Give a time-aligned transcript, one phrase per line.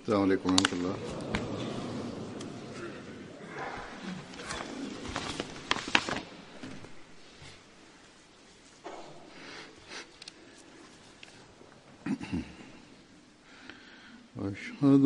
[0.00, 0.96] السلام عليكم ورحمة الله.
[14.40, 15.04] أشهد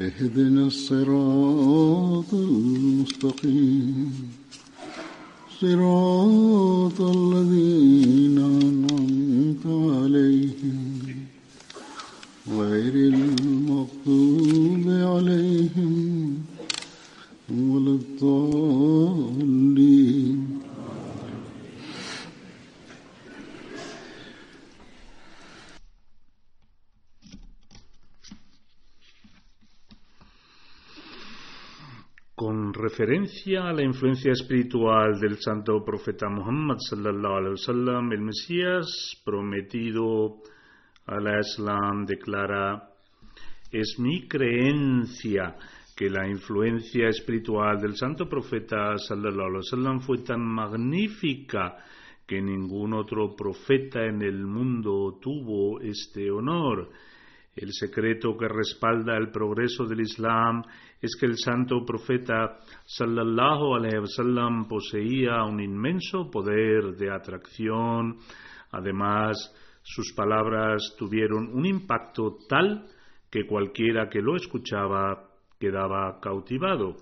[0.00, 4.12] اهدنا الصراط المستقيم.
[5.60, 8.38] صراط الذين
[32.96, 40.38] referencia a la influencia espiritual del santo profeta Muhammad sallallahu alaihi wasallam, el Mesías prometido
[41.04, 42.88] al Islam declara:
[43.70, 45.56] Es mi creencia
[45.94, 51.76] que la influencia espiritual del santo profeta sallallahu alaihi wasallam fue tan magnífica
[52.26, 56.88] que ningún otro profeta en el mundo tuvo este honor.
[57.56, 60.62] El secreto que respalda el progreso del Islam
[61.00, 68.18] es que el santo profeta sallallahu alaihi wasallam poseía un inmenso poder de atracción.
[68.72, 69.36] Además,
[69.82, 72.88] sus palabras tuvieron un impacto tal
[73.30, 76.96] que cualquiera que lo escuchaba quedaba cautivado.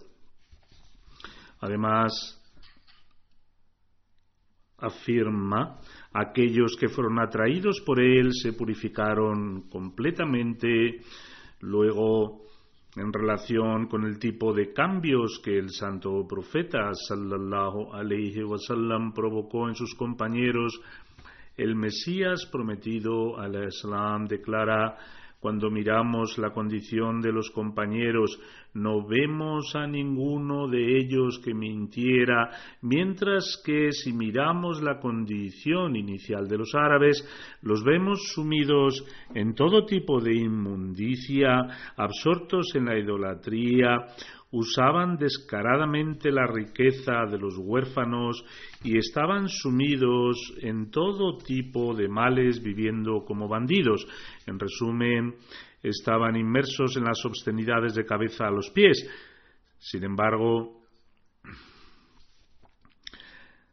[1.61, 2.13] Además,
[4.79, 5.81] afirma,
[6.15, 11.01] aquellos que fueron atraídos por él se purificaron completamente.
[11.61, 12.45] Luego,
[12.97, 17.91] en relación con el tipo de cambios que el santo profeta sallallahu
[18.47, 20.81] wasallam provocó en sus compañeros,
[21.57, 24.97] el Mesías prometido al Islam declara
[25.45, 28.41] cuando miramos la condición de los compañeros,
[28.73, 32.49] no vemos a ninguno de ellos que mintiera,
[32.81, 37.23] mientras que si miramos la condición inicial de los árabes,
[37.61, 39.05] los vemos sumidos
[39.35, 43.99] en todo tipo de inmundicia, absortos en la idolatría,
[44.55, 48.45] usaban descaradamente la riqueza de los huérfanos
[48.85, 54.07] y estaban sumidos en todo tipo de males viviendo como bandidos.
[54.47, 55.35] En resumen,
[55.83, 59.05] estaban inmersos en las obscenidades de cabeza a los pies.
[59.79, 60.83] Sin embargo,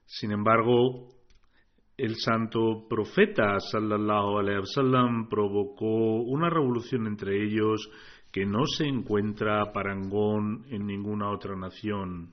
[0.06, 1.10] sin embargo,
[1.96, 7.88] el santo profeta sallallahu alaihi provocó una revolución entre ellos
[8.32, 12.30] que no se encuentra parangón en ninguna otra nación.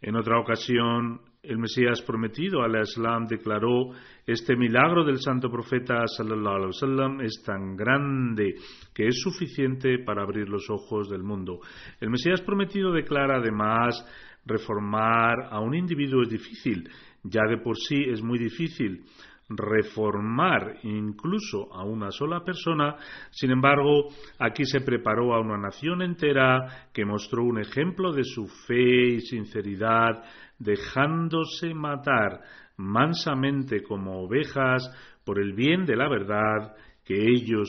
[0.00, 3.90] En otra ocasión, el Mesías prometido al Islam declaró:
[4.26, 8.54] Este milagro del santo profeta sallallahu es tan grande
[8.94, 11.60] que es suficiente para abrir los ojos del mundo.
[12.00, 14.04] El Mesías prometido declara además
[14.44, 16.88] reformar a un individuo es difícil,
[17.22, 19.04] ya de por sí es muy difícil
[19.48, 22.96] reformar incluso a una sola persona,
[23.30, 24.08] sin embargo,
[24.38, 29.20] aquí se preparó a una nación entera que mostró un ejemplo de su fe y
[29.20, 30.22] sinceridad,
[30.58, 32.40] dejándose matar
[32.76, 34.82] mansamente como ovejas
[35.24, 37.68] por el bien de la verdad que ellos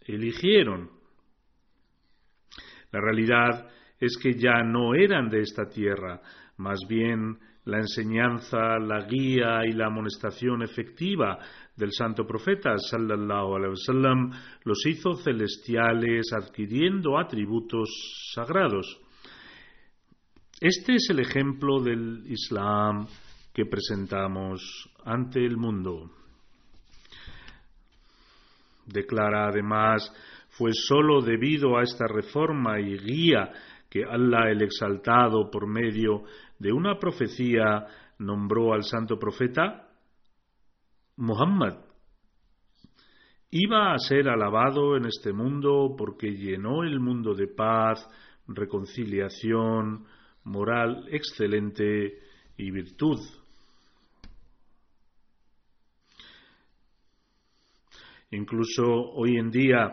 [0.00, 0.90] eligieron.
[2.90, 3.68] La realidad
[4.00, 6.20] es que ya no eran de esta tierra,
[6.56, 11.38] más bien la enseñanza, la guía y la amonestación efectiva
[11.76, 14.30] del santo profeta sallallahu alaihi wasallam
[14.64, 17.88] los hizo celestiales adquiriendo atributos
[18.32, 19.00] sagrados.
[20.60, 23.06] Este es el ejemplo del Islam
[23.52, 26.10] que presentamos ante el mundo.
[28.86, 30.12] Declara además,
[30.50, 33.50] fue sólo debido a esta reforma y guía
[33.90, 36.24] que Allah el Exaltado, por medio
[36.58, 37.86] de una profecía,
[38.18, 39.88] nombró al santo profeta
[41.16, 41.78] Muhammad.
[43.50, 48.06] Iba a ser alabado en este mundo porque llenó el mundo de paz,
[48.48, 50.06] reconciliación,
[50.44, 52.18] moral excelente
[52.56, 53.18] y virtud.
[58.30, 59.90] Incluso hoy en día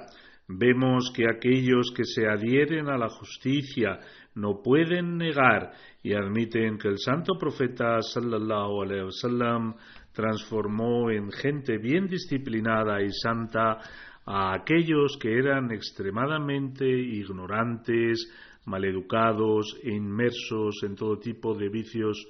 [0.58, 4.00] vemos que aquellos que se adhieren a la justicia
[4.36, 5.72] no pueden negar
[6.02, 9.76] y admiten que el santo profeta sallallahu alaihi wasallam
[10.12, 13.80] transformó en gente bien disciplinada y santa
[14.26, 18.32] a aquellos que eran extremadamente ignorantes,
[18.66, 22.26] maleducados e inmersos en todo tipo de vicios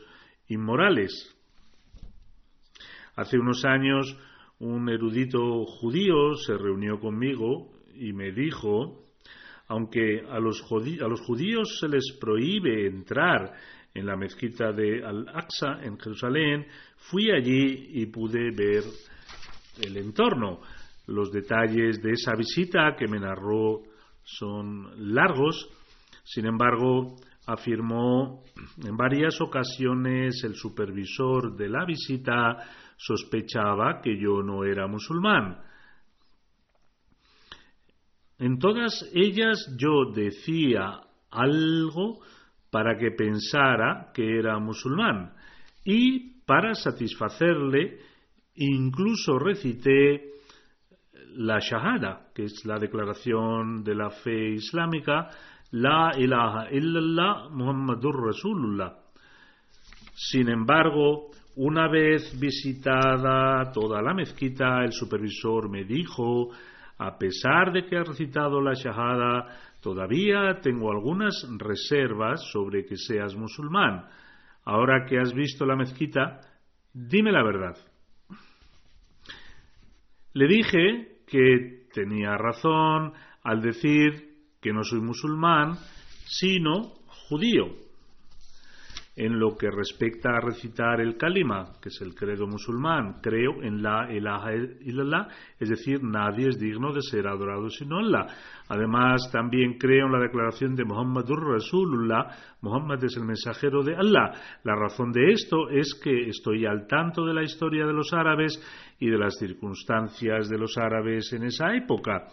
[0.48, 1.12] inmorales.
[3.16, 4.18] Hace unos años
[4.60, 9.04] un erudito judío se reunió conmigo y me dijo,
[9.68, 13.54] aunque a los, judíos se les prohíbe entrar
[13.94, 16.66] en la mezquita de Al-Aqsa en Jerusalén,
[16.98, 18.84] fui allí y pude ver
[19.82, 20.60] el entorno.
[21.08, 23.84] Los detalles de esa visita que me narró
[24.24, 25.70] son largos,
[26.24, 28.42] sin embargo, afirmó
[28.84, 32.58] en varias ocasiones el supervisor de la visita
[32.96, 35.60] sospechaba que yo no era musulmán.
[38.44, 41.00] En todas ellas yo decía
[41.32, 42.20] algo
[42.70, 45.32] para que pensara que era musulmán
[45.86, 48.00] y para satisfacerle
[48.56, 50.34] incluso recité
[51.38, 55.30] la shahada, que es la declaración de la fe islámica,
[55.72, 58.94] la ilaha illallah Muhammadur Rasulullah.
[60.16, 66.50] Sin embargo, una vez visitada toda la mezquita, el supervisor me dijo,
[67.06, 73.36] a pesar de que ha recitado la Shahada, todavía tengo algunas reservas sobre que seas
[73.36, 74.06] musulmán.
[74.64, 76.40] Ahora que has visto la mezquita,
[76.94, 77.76] dime la verdad.
[80.32, 83.12] Le dije que tenía razón
[83.44, 85.74] al decir que no soy musulmán,
[86.26, 86.84] sino
[87.28, 87.83] judío
[89.16, 93.20] en lo que respecta a recitar el kalima, que es el credo musulmán.
[93.22, 95.28] Creo en la ilaha illallah,
[95.60, 98.26] es decir, nadie es digno de ser adorado sino Allah.
[98.70, 102.28] Además, también creo en la declaración de Muhammadur Rasulullah,
[102.62, 104.32] Muhammad es el mensajero de Allah.
[104.64, 108.60] La razón de esto es que estoy al tanto de la historia de los árabes
[109.00, 112.28] y de las circunstancias de los árabes en esa época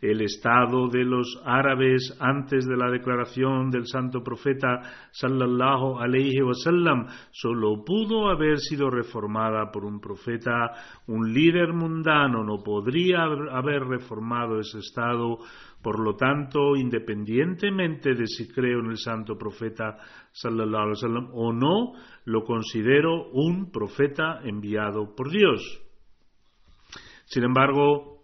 [0.00, 4.80] el estado de los árabes antes de la declaración del santo profeta
[5.10, 10.72] sallallahu alaihi wasallam solo pudo haber sido reformada por un profeta,
[11.08, 15.38] un líder mundano no podría haber reformado ese estado,
[15.82, 19.96] por lo tanto, independientemente de si creo en el santo profeta
[20.32, 21.92] sallallahu alaihi wasallam o no,
[22.24, 25.60] lo considero un profeta enviado por Dios.
[27.26, 28.17] Sin embargo,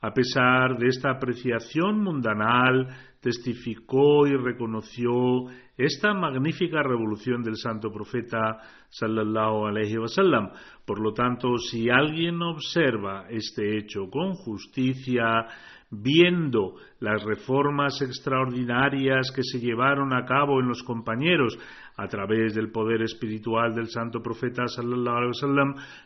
[0.00, 2.88] a pesar de esta apreciación mundanal,
[3.20, 5.46] testificó y reconoció
[5.76, 8.58] esta magnífica revolución del santo profeta
[8.88, 10.50] sallallahu alaihi wasallam.
[10.86, 15.46] Por lo tanto, si alguien observa este hecho con justicia,
[15.90, 21.58] viendo las reformas extraordinarias que se llevaron a cabo en los compañeros
[21.96, 25.30] a través del poder espiritual del santo profeta sallallahu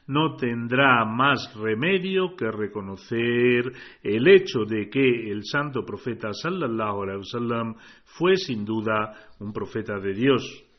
[0.06, 3.72] no tendrá más remedio que reconocer
[4.02, 7.74] el hecho de que el santo profeta sallallahu wasallam
[8.04, 10.71] fue sin duda un profeta de Dios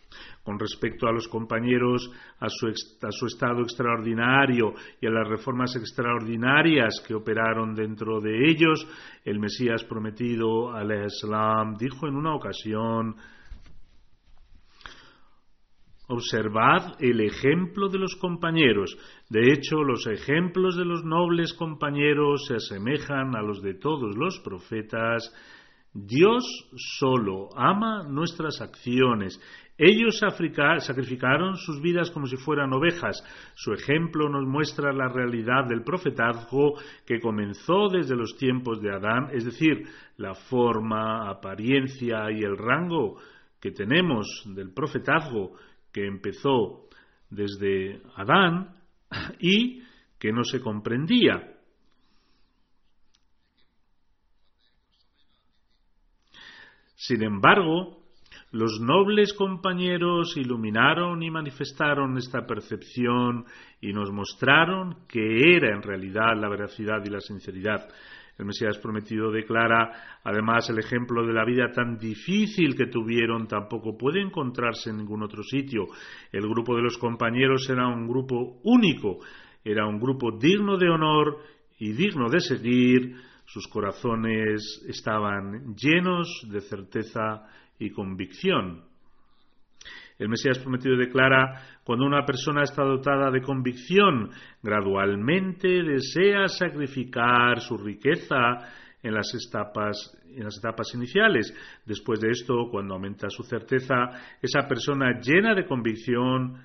[0.43, 2.67] con respecto a los compañeros, a su,
[3.27, 8.85] estado extraordinario y a las reformas extraordinarias que operaron dentro de ellos,
[9.23, 13.15] el Mesías prometido al Islam dijo en una ocasión,
[16.09, 18.95] Observad el ejemplo de los compañeros.
[19.29, 24.39] De hecho, los ejemplos de los nobles compañeros se asemejan a los de todos los
[24.41, 25.33] profetas.
[25.93, 26.43] Dios
[26.75, 29.39] solo ama nuestras acciones
[29.77, 33.24] ellos sacrificaron sus vidas como si fueran ovejas.
[33.56, 36.75] Su ejemplo nos muestra la realidad del profetazgo
[37.06, 39.88] que comenzó desde los tiempos de Adán, es decir,
[40.18, 43.18] la forma, apariencia y el rango
[43.60, 45.53] que tenemos del profetazgo
[45.92, 46.88] que empezó
[47.30, 48.75] desde Adán
[49.39, 49.82] y
[50.20, 51.50] que no se comprendía.
[56.96, 58.02] Sin embargo,
[58.53, 63.45] los nobles compañeros iluminaron y manifestaron esta percepción
[63.81, 67.89] y nos mostraron que era en realidad la veracidad y la sinceridad.
[68.38, 73.98] El Mesías prometido declara, además, el ejemplo de la vida tan difícil que tuvieron tampoco
[73.98, 75.86] puede encontrarse en ningún otro sitio.
[76.31, 79.17] El grupo de los compañeros era un grupo único,
[79.65, 81.39] era un grupo digno de honor
[81.79, 83.15] y digno de seguir.
[83.45, 87.48] Sus corazones estaban llenos de certeza
[87.80, 88.84] y convicción.
[90.20, 94.30] El Mesías prometido declara, cuando una persona está dotada de convicción,
[94.62, 98.60] gradualmente desea sacrificar su riqueza
[99.01, 101.53] en las etapas, en las etapas iniciales.
[101.86, 103.96] Después de esto, cuando aumenta su certeza,
[104.42, 106.58] esa persona llena de convicción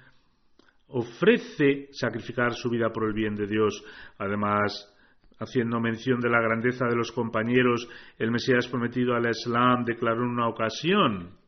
[0.88, 3.82] ofrece sacrificar su vida por el bien de Dios.
[4.18, 4.94] Además,
[5.38, 10.30] haciendo mención de la grandeza de los compañeros, el Mesías prometido al Islam declaró en
[10.30, 11.38] una ocasión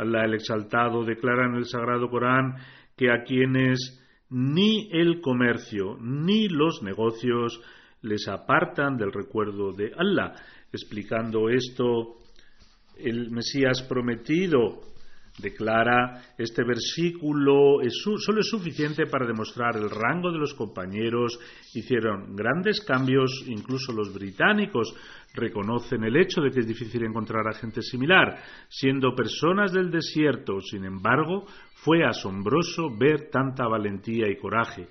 [0.00, 2.56] Allah el Exaltado declara en el Sagrado Corán
[2.96, 7.60] que a quienes ni el comercio ni los negocios
[8.00, 10.34] les apartan del recuerdo de Allah.
[10.72, 12.16] Explicando esto,
[12.96, 14.80] el Mesías prometido
[15.38, 21.38] declara este versículo es solo es suficiente para demostrar el rango de los compañeros
[21.74, 24.94] hicieron grandes cambios incluso los británicos
[25.34, 28.36] reconocen el hecho de que es difícil encontrar a gente similar.
[28.68, 34.88] Siendo personas del desierto sin embargo fue asombroso ver tanta valentía y coraje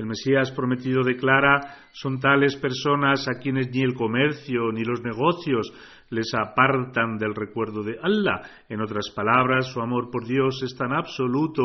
[0.00, 1.60] el Mesías prometido declara
[1.92, 5.70] son tales personas a quienes ni el comercio ni los negocios
[6.08, 8.40] les apartan del recuerdo de Allah.
[8.68, 11.62] En otras palabras, su amor por Dios es tan absoluto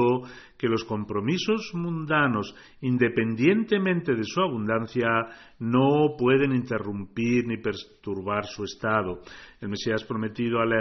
[0.58, 5.08] que los compromisos mundanos, independientemente de su abundancia,
[5.60, 9.22] no pueden interrumpir ni perturbar su estado.
[9.62, 10.74] El Mesías prometido al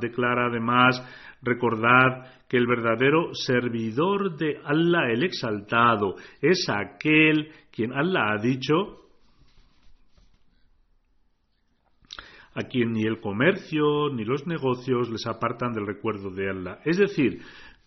[0.00, 1.02] declara además
[1.42, 8.96] recordad que el verdadero servidor de Allah el exaltado es aquel quien Allah ha dicho
[12.52, 16.80] a quien ni el comercio ni los negocios les apartan del recuerdo de Allah.
[16.84, 17.40] Es decir,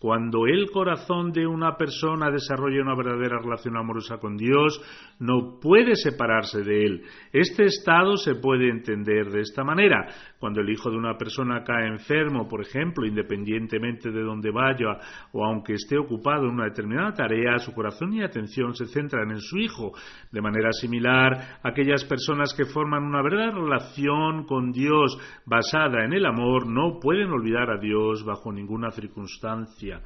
[0.04, 4.78] cuando el corazón de una persona desarrolla una verdadera relación amorosa con Dios,
[5.18, 7.02] no puede separarse de Él.
[7.32, 10.06] Este estado se puede entender de esta manera.
[10.44, 14.98] Cuando el hijo de una persona cae enfermo, por ejemplo, independientemente de dónde vaya
[15.32, 19.40] o aunque esté ocupado en una determinada tarea, su corazón y atención se centran en
[19.40, 19.92] su hijo.
[20.30, 26.26] De manera similar, aquellas personas que forman una verdadera relación con Dios basada en el
[26.26, 30.02] amor no pueden olvidar a Dios bajo ninguna circunstancia.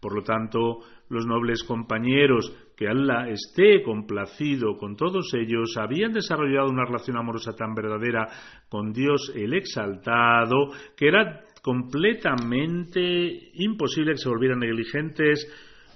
[0.00, 6.68] Por lo tanto, los nobles compañeros, que Allah esté complacido con todos ellos, habían desarrollado
[6.70, 8.26] una relación amorosa tan verdadera
[8.68, 15.46] con Dios el Exaltado, que era completamente imposible que se volvieran negligentes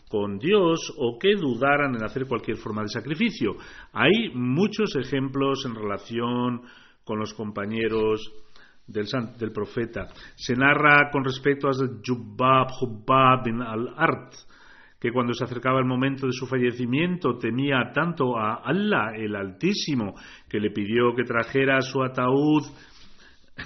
[0.09, 3.57] con Dios o que dudaran en hacer cualquier forma de sacrificio.
[3.93, 6.63] Hay muchos ejemplos en relación
[7.05, 8.33] con los compañeros
[8.87, 10.09] del, profeta.
[10.35, 14.33] Se narra con respecto a Jubbab Hubbab bin al-Art,
[15.01, 20.15] que cuando se acercaba el momento de su fallecimiento temía tanto a Allah el Altísimo
[20.49, 22.65] que le pidió que trajera su ataúd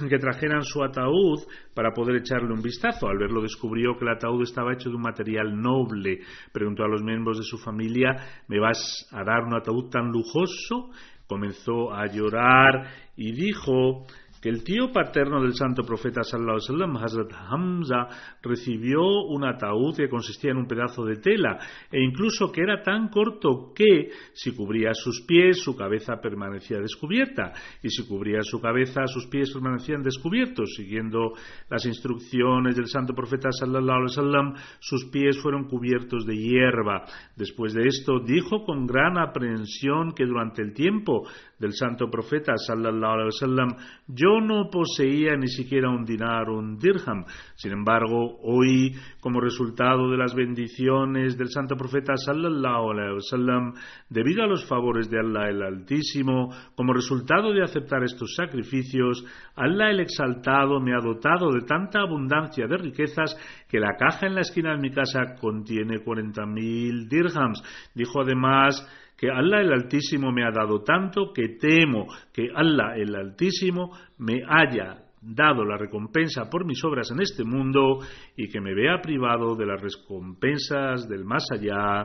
[0.09, 1.41] que trajeran su ataúd
[1.75, 3.09] para poder echarle un vistazo.
[3.09, 6.21] Al verlo descubrió que el ataúd estaba hecho de un material noble.
[6.53, 8.17] Preguntó a los miembros de su familia,
[8.49, 10.91] ¿me vas a dar un ataúd tan lujoso?
[11.27, 14.07] Comenzó a llorar y dijo
[14.43, 18.09] que el tío paterno del santo profeta sallallahu alaihi wasallam, Hazrat Hamza,
[18.43, 21.61] recibió un ataúd que consistía en un pedazo de tela
[21.93, 27.53] e incluso que era tan corto que si cubría sus pies su cabeza permanecía descubierta
[27.85, 30.75] y si cubría su cabeza sus pies permanecían descubiertos.
[30.75, 31.35] Siguiendo
[31.71, 37.05] las instrucciones del santo profeta sallallahu alaihi wasallam, sus pies fueron cubiertos de hierba.
[37.37, 41.29] Después de esto dijo con gran aprehensión que durante el tiempo
[41.61, 43.69] del santo profeta sallallahu alaihi wasallam
[44.09, 47.25] yo no poseía ni siquiera un dinar o un dirham.
[47.55, 53.75] Sin embargo, hoy, como resultado de las bendiciones del santo profeta sallallahu alaihi wasallam,
[54.09, 59.25] debido a los favores de Allah el Altísimo, como resultado de aceptar estos sacrificios,
[59.57, 63.37] Allah el Exaltado me ha dotado de tanta abundancia de riquezas
[63.69, 67.63] que la caja en la esquina de mi casa contiene cuarenta mil dirhams.
[67.95, 68.87] Dijo además
[69.23, 74.43] que Allah el Altísimo me ha dado tanto que temo que Allah el Altísimo me
[74.45, 78.01] haya dado la recompensa por mis obras en este mundo
[78.37, 82.05] y que me vea privado de las recompensas del más allá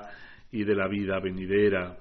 [0.51, 1.97] y de la vida venidera.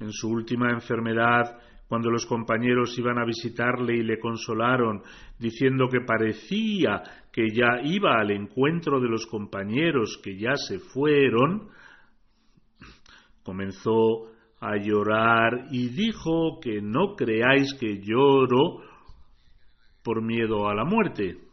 [0.00, 1.58] En su última enfermedad,
[1.88, 5.02] cuando los compañeros iban a visitarle y le consolaron,
[5.38, 7.02] diciendo que parecía
[7.32, 11.68] que ya iba al encuentro de los compañeros que ya se fueron,
[13.42, 18.82] comenzó a llorar y dijo que no creáis que lloro
[20.02, 21.45] por miedo a la muerte.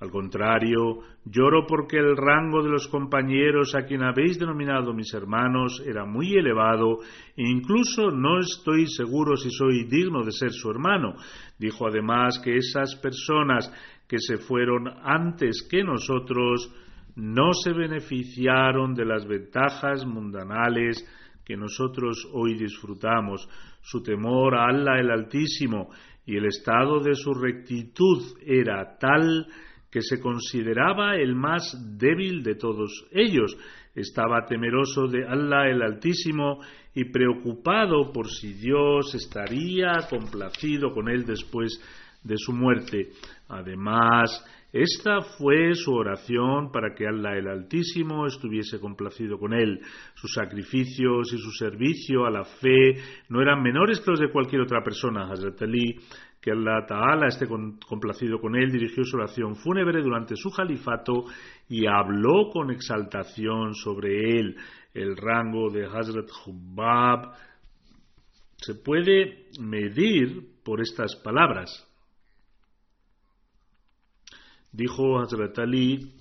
[0.00, 5.82] Al contrario, lloro porque el rango de los compañeros a quien habéis denominado mis hermanos
[5.84, 7.00] era muy elevado
[7.36, 11.14] e incluso no estoy seguro si soy digno de ser su hermano.
[11.58, 13.72] Dijo además que esas personas
[14.06, 16.72] que se fueron antes que nosotros
[17.16, 21.04] no se beneficiaron de las ventajas mundanales
[21.44, 23.48] que nosotros hoy disfrutamos.
[23.80, 25.88] Su temor a Allah el Altísimo
[26.24, 29.48] y el estado de su rectitud era tal
[29.90, 33.56] que se consideraba el más débil de todos ellos.
[33.94, 36.60] Estaba temeroso de Allah el Altísimo
[36.94, 41.80] y preocupado por si Dios estaría complacido con él después
[42.22, 43.10] de su muerte.
[43.48, 49.80] Además, esta fue su oración para que Allah el Altísimo estuviese complacido con él.
[50.14, 52.94] Sus sacrificios y su servicio a la fe
[53.30, 55.30] no eran menores que los de cualquier otra persona.
[55.30, 55.98] Hazrat Ali
[56.40, 61.24] que Allah Ta'ala esté complacido con él, dirigió su oración fúnebre durante su califato
[61.68, 64.56] y habló con exaltación sobre él.
[64.92, 67.32] El rango de Hazrat Hubbab
[68.56, 71.87] se puede medir por estas palabras.
[74.72, 76.18] Dijo Hazrat Ali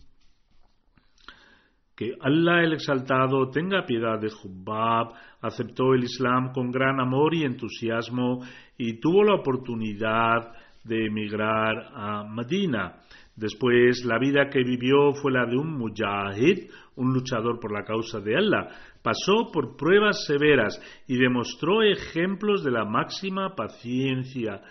[1.97, 7.43] que Allah el Exaltado tenga piedad de Hubbab, aceptó el Islam con gran amor y
[7.43, 8.41] entusiasmo
[8.77, 12.97] y tuvo la oportunidad de emigrar a Medina.
[13.35, 18.19] Después, la vida que vivió fue la de un mujahid, un luchador por la causa
[18.19, 18.67] de Allah.
[19.01, 24.61] Pasó por pruebas severas y demostró ejemplos de la máxima paciencia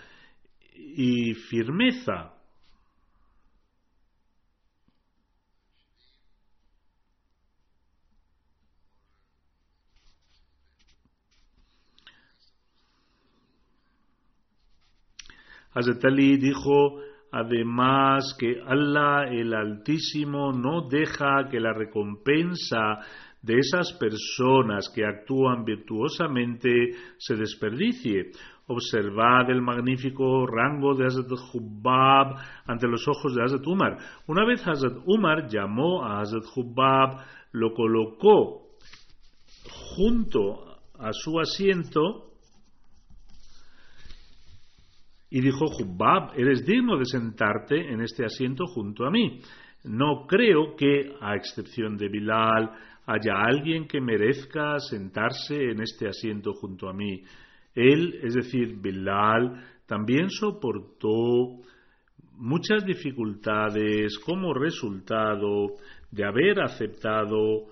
[0.73, 2.36] y firmeza.
[15.77, 22.99] Hazrat Ali dijo además que Allah el Altísimo no deja que la recompensa
[23.43, 26.69] de esas personas que actúan virtuosamente
[27.19, 28.31] se desperdicie.
[28.65, 33.97] Observad el magnífico rango de Hazrat Hubbab ante los ojos de Hazrat Umar.
[34.25, 37.19] Una vez Hazrat Umar llamó a Hazrat Hubbab,
[37.51, 38.67] lo colocó
[39.95, 40.65] junto
[40.99, 42.26] a su asiento
[45.29, 49.39] y dijo, Hubbab, eres digno de sentarte en este asiento junto a mí.
[49.83, 52.71] No creo que, a excepción de Bilal,
[53.05, 57.21] haya alguien que merezca sentarse en este asiento junto a mí.
[57.75, 61.61] Él, es decir, Bilal, también soportó
[62.35, 65.75] muchas dificultades como resultado
[66.11, 67.67] de haber aceptado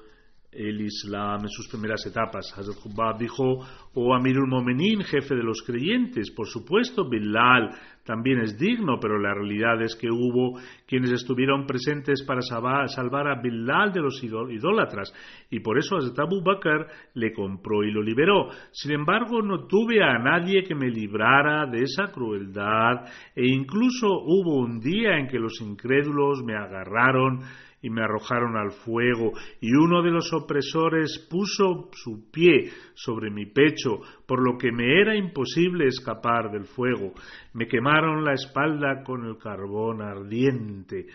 [0.55, 2.53] el Islam en sus primeras etapas.
[2.57, 3.59] Hazrat Hubbab dijo,
[3.93, 7.71] oh Amirul Momenin, jefe de los creyentes, por supuesto Bilal
[8.05, 13.41] también es digno, pero la realidad es que hubo quienes estuvieron presentes para salvar a
[13.41, 15.11] Bilal de los idólatras,
[15.49, 18.49] y por eso Hazrat Abu Bakr le compró y lo liberó.
[18.71, 24.59] Sin embargo, no tuve a nadie que me librara de esa crueldad, e incluso hubo
[24.59, 27.39] un día en que los incrédulos me agarraron
[27.85, 33.45] y me arrojaron al fuego, y uno de los opresores puso su pie sobre mi
[33.45, 37.13] pecho, por lo que me era imposible escapar del fuego.
[37.53, 41.05] Me quemaron la espalda con el carbón ardiente.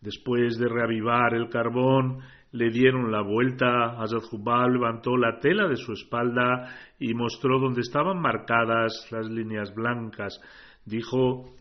[0.00, 2.20] Después de reavivar el carbón,
[2.52, 4.00] le dieron la vuelta.
[4.00, 9.74] Hazrat Jubal levantó la tela de su espalda y mostró donde estaban marcadas las líneas
[9.74, 10.40] blancas.
[10.84, 11.56] Dijo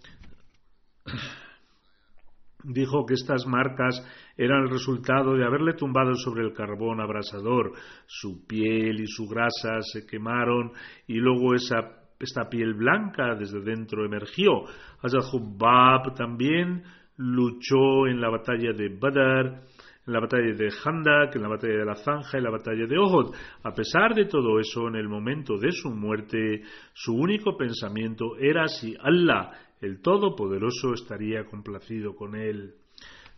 [2.63, 4.04] dijo que estas marcas
[4.38, 7.74] eran el resultado de haberle tumbado sobre el carbón abrasador.
[8.06, 10.72] Su piel y su grasa se quemaron
[11.08, 11.78] y luego esa,
[12.19, 14.63] esta piel blanca desde dentro emergió.
[15.02, 16.84] Hazrat también
[17.17, 19.62] luchó en la batalla de Badr,
[20.10, 22.98] en la batalla de Handak, en la batalla de la Zanja en la batalla de
[22.98, 23.32] Ohod.
[23.63, 28.67] A pesar de todo eso, en el momento de su muerte, su único pensamiento era
[28.67, 32.74] si Allah el Todopoderoso estaría complacido con él.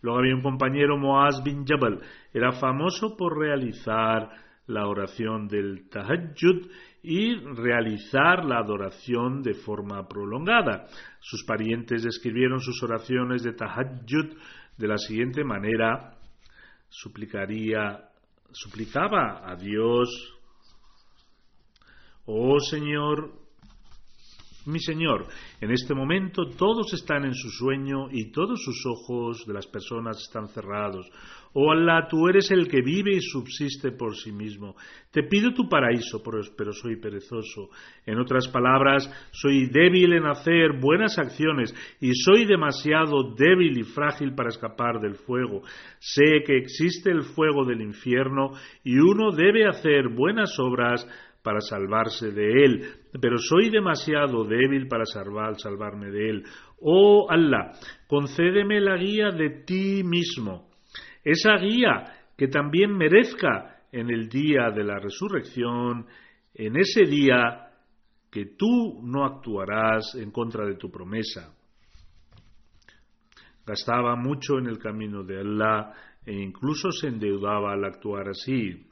[0.00, 2.00] Luego había un compañero, Moaz bin Jabal,
[2.32, 4.30] era famoso por realizar
[4.66, 6.70] la oración del Tahajjud
[7.02, 10.86] y realizar la adoración de forma prolongada.
[11.20, 14.36] Sus parientes describieron sus oraciones de Tahajjud
[14.78, 16.16] de la siguiente manera.
[16.92, 18.10] Suplicaría,
[18.52, 20.08] suplicaba a Dios,
[22.26, 23.32] oh Señor,
[24.66, 25.26] mi Señor,
[25.60, 30.18] en este momento todos están en su sueño y todos sus ojos de las personas
[30.20, 31.10] están cerrados.
[31.54, 34.74] Oh Allah, tú eres el que vive y subsiste por sí mismo.
[35.10, 36.22] Te pido tu paraíso,
[36.56, 37.68] pero soy perezoso.
[38.06, 44.34] En otras palabras, soy débil en hacer buenas acciones y soy demasiado débil y frágil
[44.34, 45.62] para escapar del fuego.
[45.98, 51.06] Sé que existe el fuego del infierno y uno debe hacer buenas obras
[51.42, 52.88] para salvarse de él,
[53.20, 56.44] pero soy demasiado débil para salvar, salvarme de él.
[56.80, 57.72] Oh Allah,
[58.06, 60.70] concédeme la guía de ti mismo,
[61.24, 62.04] esa guía
[62.36, 66.06] que también merezca en el día de la resurrección,
[66.54, 67.68] en ese día
[68.30, 71.54] que tú no actuarás en contra de tu promesa.
[73.66, 75.92] Gastaba mucho en el camino de Allah
[76.24, 78.86] e incluso se endeudaba al actuar así.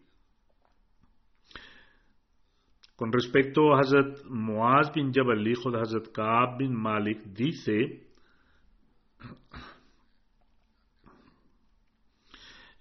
[3.01, 8.03] Con respecto a Hazrat Muaz bin Jabal, hijo de Hazrat Kaab bin Malik, dice,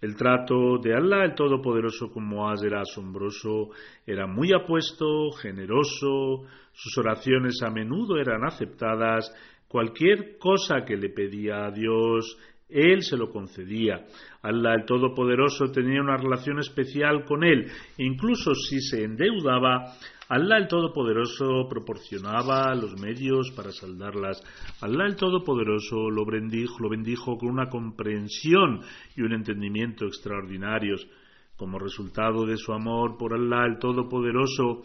[0.02, 3.70] El trato de Allah el Todopoderoso con Muaz era asombroso,
[4.06, 9.34] era muy apuesto, generoso, sus oraciones a menudo eran aceptadas,
[9.70, 12.38] cualquier cosa que le pedía a Dios,
[12.70, 14.06] él se lo concedía.
[14.42, 17.68] Allah el Todopoderoso tenía una relación especial con él.
[17.98, 19.94] Incluso si se endeudaba,
[20.30, 24.40] Allah el Todopoderoso proporcionaba los medios para saldarlas.
[24.82, 28.82] Allah el Todopoderoso lo bendijo, lo bendijo con una comprensión
[29.16, 31.08] y un entendimiento extraordinarios.
[31.58, 34.84] Como resultado de su amor por Allah el Todopoderoso,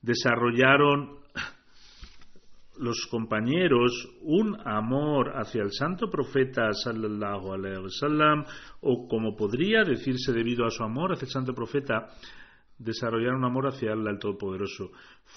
[0.00, 1.25] desarrollaron
[2.78, 8.44] los compañeros un amor hacia el santo profeta sallallahu alaihi wasallam
[8.80, 12.08] o como podría decirse debido a su amor hacia el santo profeta
[12.78, 14.90] desarrollar un amor hacia el Todopoderoso.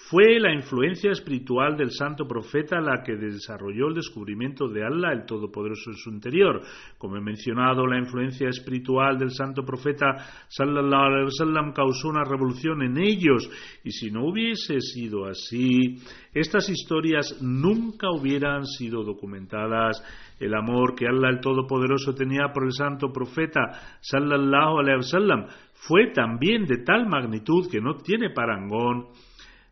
[0.09, 5.25] Fue la influencia espiritual del santo profeta la que desarrolló el descubrimiento de Allah el
[5.25, 6.61] Todopoderoso en su interior.
[6.97, 10.15] Como he mencionado, la influencia espiritual del santo profeta
[10.47, 13.49] sallallahu alaihi wasallam causó una revolución en ellos
[13.83, 15.97] y si no hubiese sido así,
[16.33, 20.03] estas historias nunca hubieran sido documentadas.
[20.39, 25.47] El amor que Allah el Todopoderoso tenía por el santo profeta sallallahu alaihi wasallam
[25.87, 29.07] fue también de tal magnitud que no tiene parangón,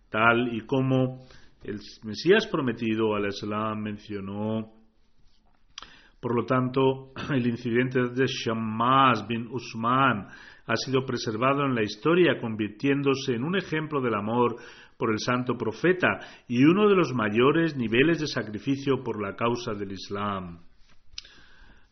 [0.10, 1.26] tal y como
[1.64, 4.72] el Mesías prometido al Islam mencionó.
[6.22, 10.28] Por lo tanto, el incidente de Shammaz bin Usman
[10.66, 14.56] ha sido preservado en la historia, convirtiéndose en un ejemplo del amor
[14.98, 19.74] por el santo profeta y uno de los mayores niveles de sacrificio por la causa
[19.74, 20.67] del Islam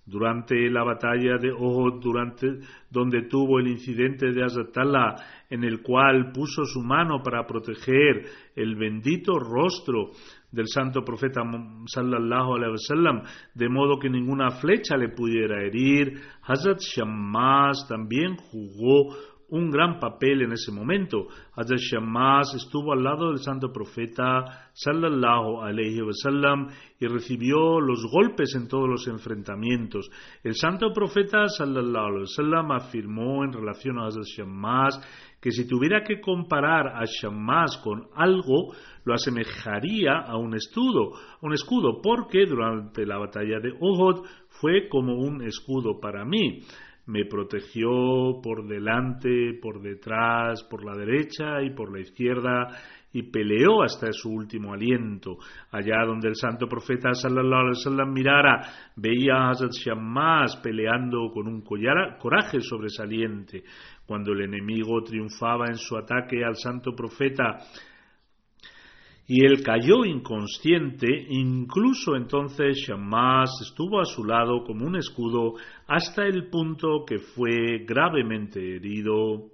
[0.06, 5.16] durante la batalla de Ohod, durante, donde tuvo el incidente de Azatala,
[5.50, 10.12] en el cual puso su mano para proteger el bendito rostro
[10.52, 11.42] del santo profeta
[11.86, 13.22] sallallahu alaihi wasallam,
[13.54, 16.22] de modo que ninguna flecha le pudiera herir.
[16.44, 19.16] Hazrat Shammas también jugó
[19.50, 21.28] un gran papel en ese momento.
[21.56, 28.56] Hazrat Shammas estuvo al lado del santo profeta sallallahu alaihi wasallam y recibió los golpes
[28.56, 30.10] en todos los enfrentamientos.
[30.44, 35.00] El santo profeta sallallahu alaihi wasallam afirmó en relación a Hazrat Shammas
[35.42, 41.54] que si tuviera que comparar a Shammas con algo, lo asemejaría a un escudo, un
[41.54, 46.64] escudo, porque durante la batalla de Uhud fue como un escudo para mí
[47.08, 52.68] me protegió por delante, por detrás, por la derecha y por la izquierda
[53.16, 55.38] y peleó hasta su último aliento.
[55.72, 58.62] Allá donde el santo profeta sallallahu alaihi mirara,
[58.98, 63.64] veía a Hazrat Shammas peleando con un coraje sobresaliente.
[64.06, 67.58] Cuando el enemigo triunfaba en su ataque al santo profeta,
[69.28, 75.54] y él cayó inconsciente, incluso entonces Shammás estuvo a su lado como un escudo
[75.88, 79.50] hasta el punto que fue gravemente herido.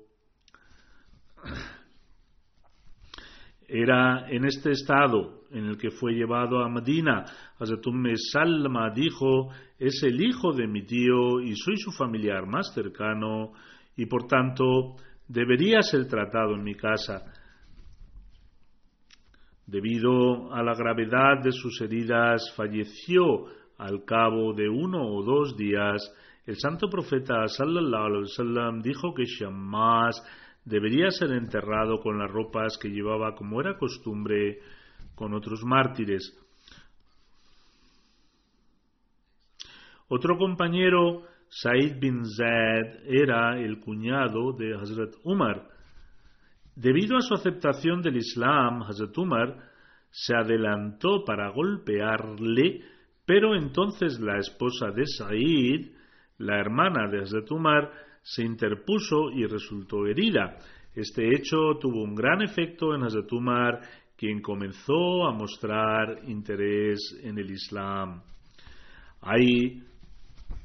[3.65, 7.23] Era en este estado en el que fue llevado a Medina.
[7.57, 7.85] Hazrat
[8.31, 13.53] Salma dijo, es el hijo de mi tío y soy su familiar más cercano
[13.95, 14.95] y por tanto
[15.29, 17.23] debería ser tratado en mi casa.
[19.71, 23.45] Debido a la gravedad de sus heridas, falleció
[23.77, 26.13] al cabo de uno o dos días.
[26.45, 30.21] El santo profeta sallallahu alaihi wasallam dijo que Shammás
[30.65, 34.59] debería ser enterrado con las ropas que llevaba como era costumbre
[35.15, 36.37] con otros mártires.
[40.09, 45.70] Otro compañero Said bin Zaid era el cuñado de Hazrat Umar.
[46.75, 49.57] Debido a su aceptación del Islam, Hazrat Umar
[50.09, 52.81] se adelantó para golpearle,
[53.25, 55.91] pero entonces la esposa de Said,
[56.37, 60.57] la hermana de Hazrat Umar, se interpuso y resultó herida.
[60.95, 63.81] Este hecho tuvo un gran efecto en Hazrat Umar,
[64.15, 68.21] quien comenzó a mostrar interés en el Islam.
[69.21, 69.83] Hay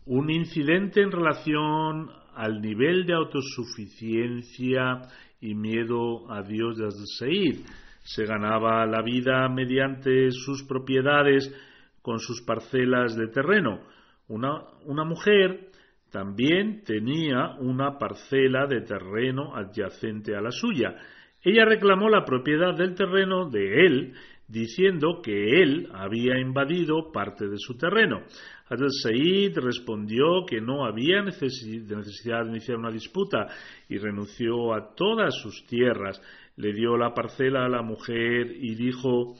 [0.06, 5.02] un incidente en relación al nivel de autosuficiencia
[5.46, 7.64] y miedo a Dios de.
[8.02, 11.54] Se ganaba la vida mediante sus propiedades
[12.02, 13.80] con sus parcelas de terreno.
[14.28, 15.70] Una, una mujer
[16.10, 20.96] también tenía una parcela de terreno adyacente a la suya.
[21.42, 24.14] Ella reclamó la propiedad del terreno de él,
[24.48, 28.22] diciendo que él había invadido parte de su terreno.
[28.68, 33.46] Hadel Said respondió que no había necesidad de iniciar una disputa
[33.88, 36.20] y renunció a todas sus tierras.
[36.56, 39.34] Le dio la parcela a la mujer y dijo: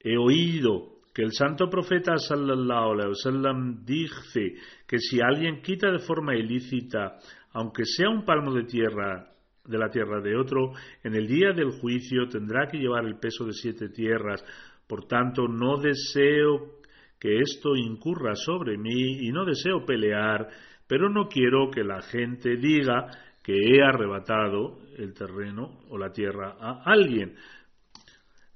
[0.00, 4.54] He oído que el santo profeta sallallahu alaihi wasallam dice
[4.86, 7.18] que si alguien quita de forma ilícita,
[7.52, 9.31] aunque sea un palmo de tierra
[9.64, 10.72] de la tierra de otro,
[11.04, 14.44] en el día del juicio tendrá que llevar el peso de siete tierras.
[14.86, 16.80] Por tanto, no deseo
[17.18, 20.48] que esto incurra sobre mí y no deseo pelear,
[20.88, 23.06] pero no quiero que la gente diga
[23.42, 27.34] que he arrebatado el terreno o la tierra a alguien.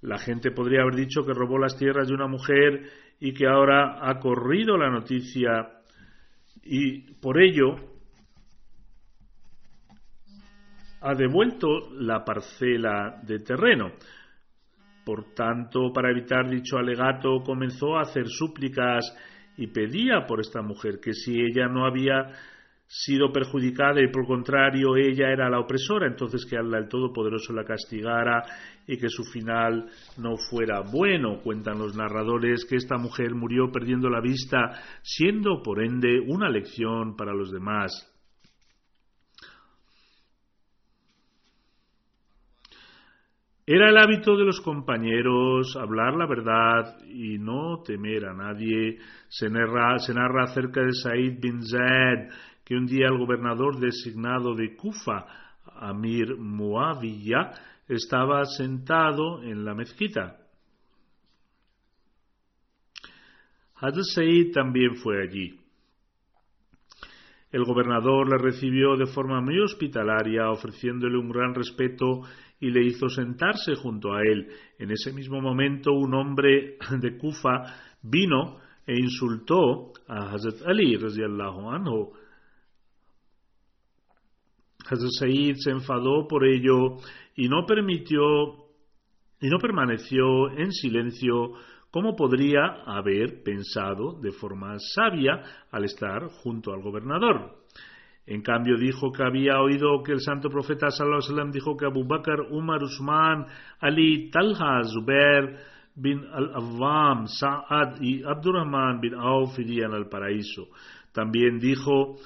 [0.02, 2.82] La gente podría haber dicho que robó las tierras de una mujer
[3.20, 5.80] y que ahora ha corrido la noticia
[6.62, 7.95] y por ello
[11.06, 13.92] ha devuelto la parcela de terreno.
[15.04, 19.04] Por tanto, para evitar dicho alegato, comenzó a hacer súplicas
[19.56, 22.32] y pedía por esta mujer que si ella no había
[22.88, 27.64] sido perjudicada y por contrario ella era la opresora, entonces que Allah el Todopoderoso la
[27.64, 28.42] castigara
[28.84, 29.86] y que su final
[30.18, 31.40] no fuera bueno.
[31.40, 37.14] Cuentan los narradores que esta mujer murió perdiendo la vista, siendo por ende una lección
[37.16, 38.15] para los demás.
[43.68, 48.98] Era el hábito de los compañeros hablar la verdad y no temer a nadie.
[49.26, 52.30] Se narra, se narra acerca de Said bin Zaid,
[52.64, 55.26] que un día el gobernador designado de Kufa,
[55.80, 57.50] Amir Muawiyah,
[57.88, 60.36] estaba sentado en la mezquita.
[63.80, 65.58] Hadr Said también fue allí.
[67.50, 72.22] El gobernador le recibió de forma muy hospitalaria, ofreciéndole un gran respeto
[72.60, 74.48] y le hizo sentarse junto a él.
[74.78, 82.12] En ese mismo momento un hombre de Kufa vino e insultó a Hazrat Ali, anhu,
[84.88, 86.98] Hazrat Said se enfadó por ello
[87.34, 88.66] y no permitió
[89.40, 91.54] y no permaneció en silencio
[91.90, 97.64] como podría haber pensado de forma sabia al estar junto al gobernador.
[98.26, 102.40] En cambio dijo que había oído que el santo profeta wasallam dijo que Abu Bakr,
[102.50, 103.46] Umar, Usman,
[103.80, 105.56] Ali, Talha, Zubair
[105.94, 110.68] bin al-Awwam, Sa'ad y Abdurrahman bin Auf irían al paraíso.
[111.12, 112.16] También dijo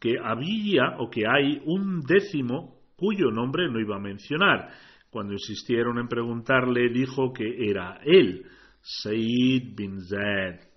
[0.00, 4.70] que había o que hay un décimo cuyo nombre no iba a mencionar.
[5.10, 8.46] Cuando insistieron en preguntarle, dijo que era él,
[8.80, 10.75] Said bin Zaid.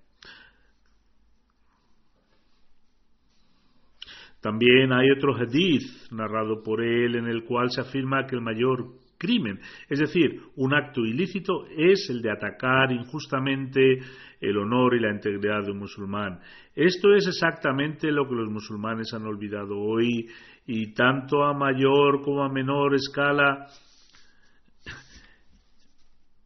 [4.41, 8.85] También hay otro hadith narrado por él en el cual se afirma que el mayor
[9.17, 13.99] crimen, es decir, un acto ilícito, es el de atacar injustamente
[14.39, 16.39] el honor y la integridad de un musulmán.
[16.73, 20.29] Esto es exactamente lo que los musulmanes han olvidado hoy
[20.65, 23.67] y tanto a mayor como a menor escala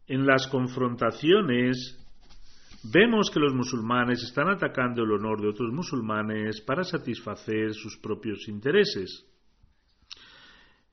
[0.08, 2.02] en las confrontaciones
[2.83, 8.47] vemos que los musulmanes están atacando el honor de otros musulmanes para satisfacer sus propios
[8.47, 9.25] intereses.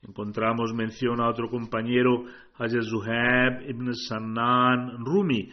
[0.02, 2.24] Encontramos mención a otro compañero,
[2.54, 5.50] Hazrat Zuhaib ibn Sanan Rumi,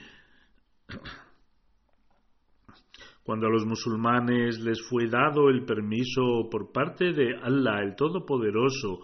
[3.23, 9.01] cuando a los musulmanes les fue dado el permiso por parte de Allah el Todopoderoso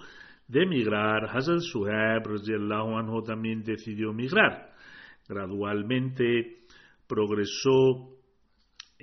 [0.48, 4.72] de emigrar, Hazrat Suhaib anhu también decidió migrar.
[5.28, 6.63] Gradualmente
[7.08, 8.14] progresó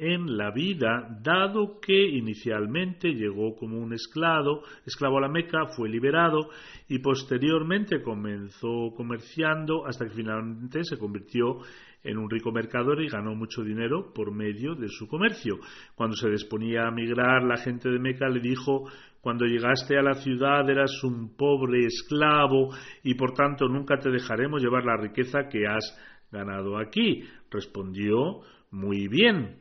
[0.01, 5.91] en la vida, dado que inicialmente llegó como un esclavo, esclavo a la Meca, fue
[5.91, 6.49] liberado
[6.89, 11.59] y posteriormente comenzó comerciando hasta que finalmente se convirtió
[12.03, 15.59] en un rico mercader y ganó mucho dinero por medio de su comercio.
[15.95, 18.85] Cuando se disponía a migrar, la gente de Meca le dijo
[19.21, 22.71] cuando llegaste a la ciudad eras un pobre esclavo
[23.03, 25.95] y por tanto nunca te dejaremos llevar la riqueza que has
[26.31, 27.25] ganado aquí.
[27.51, 29.59] Respondió muy bien.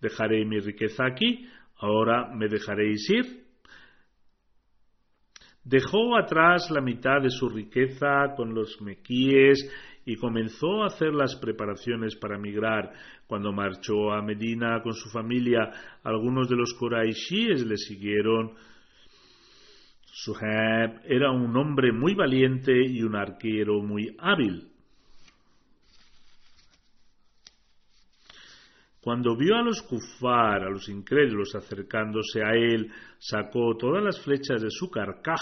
[0.00, 3.44] Dejaré mi riqueza aquí, ahora me dejaréis ir.
[5.62, 9.70] Dejó atrás la mitad de su riqueza con los mequíes
[10.06, 12.92] y comenzó a hacer las preparaciones para migrar.
[13.26, 15.70] Cuando marchó a Medina con su familia,
[16.02, 18.54] algunos de los Quraishíes le siguieron.
[20.12, 24.68] Suhaib era un hombre muy valiente y un arquero muy hábil.
[29.00, 34.60] Cuando vio a los kufar, a los incrédulos acercándose a él, sacó todas las flechas
[34.60, 35.40] de su carcaj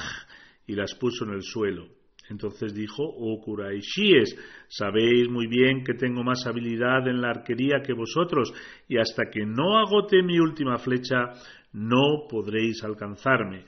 [0.67, 1.89] y las puso en el suelo.
[2.31, 4.37] Entonces dijo, oh Quraishíes,
[4.69, 8.53] sabéis muy bien que tengo más habilidad en la arquería que vosotros,
[8.87, 11.33] y hasta que no agote mi última flecha,
[11.73, 13.65] no podréis alcanzarme.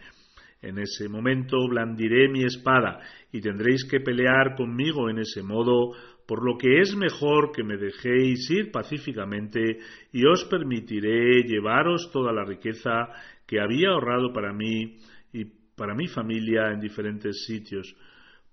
[0.63, 3.01] En ese momento blandiré mi espada,
[3.33, 5.93] y tendréis que pelear conmigo en ese modo,
[6.27, 9.79] por lo que es mejor que me dejéis ir pacíficamente,
[10.13, 13.09] y os permitiré llevaros toda la riqueza
[13.47, 14.99] que había ahorrado para mí
[15.33, 15.45] y
[15.75, 17.97] para mi familia en diferentes sitios.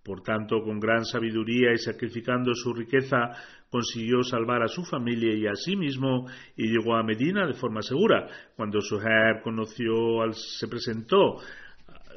[0.01, 3.17] Por tanto, con gran sabiduría y sacrificando su riqueza,
[3.69, 7.81] consiguió salvar a su familia y a sí mismo y llegó a Medina de forma
[7.81, 8.25] segura.
[8.55, 11.41] Cuando Suhaib conoció, al, se presentó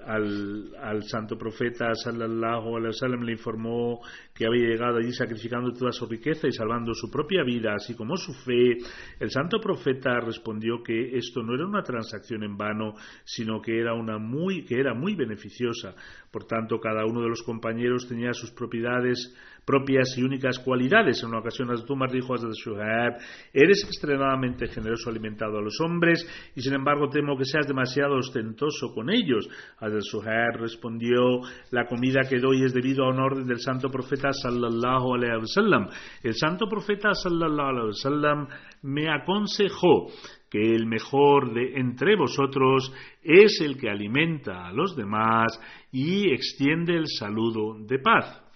[0.06, 4.00] al, santo profeta sallallahu alaihi wasallam le informó
[4.40, 8.16] que había llegado allí sacrificando toda su riqueza y salvando su propia vida, así como
[8.16, 8.78] su fe.
[9.18, 13.92] El santo profeta respondió que esto no era una transacción en vano, sino que era
[13.92, 15.94] una muy que era muy beneficiosa.
[16.32, 19.30] Por tanto, cada uno de los compañeros tenía sus propiedades
[19.66, 21.22] propias y únicas cualidades.
[21.22, 23.14] En una ocasión, Umar dijo a Shuhaib,
[23.52, 26.26] eres extremadamente generoso alimentado a los hombres
[26.56, 29.48] y sin embargo temo que seas demasiado ostentoso con ellos.
[29.80, 35.40] Shuhaib respondió, la comida que doy es debido a un orden del santo profeta sallallahu
[35.40, 35.88] wasallam.
[36.22, 38.48] El santo profeta sallallahu alaihi wasallam
[38.82, 40.08] me aconsejó
[40.50, 45.58] que el mejor de entre vosotros es el que alimenta a los demás
[45.92, 48.49] y extiende el saludo de paz.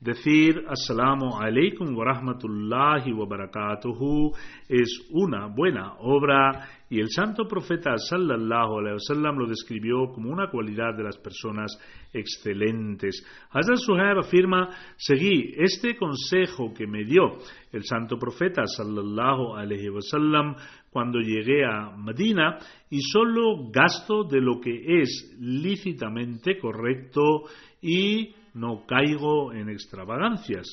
[0.00, 4.32] Decir Assalamu alaikum wa rahmatullahi wa barakatuhu
[4.66, 10.48] es una buena obra y el santo profeta sallallahu alaihi wasallam lo describió como una
[10.48, 11.78] cualidad de las personas
[12.14, 13.22] excelentes.
[13.50, 17.36] Hazrat Suhaib afirma, seguí este consejo que me dio
[17.70, 20.56] el santo profeta sallallahu alaihi wasallam
[20.90, 22.56] cuando llegué a Medina
[22.88, 27.42] y solo gasto de lo que es lícitamente correcto
[27.82, 30.66] y no caigo en extravagancias.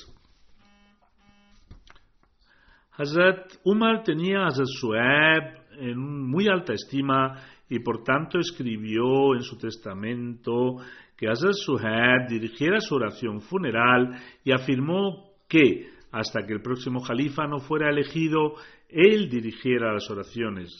[2.91, 9.41] Hazrat Umar tenía a Hazrat Sueb en muy alta estima y por tanto escribió en
[9.41, 10.77] su testamento
[11.15, 17.45] que Hazrat Suhaib dirigiera su oración funeral y afirmó que hasta que el próximo califa
[17.47, 18.53] no fuera elegido,
[18.89, 20.71] él dirigiera las oraciones.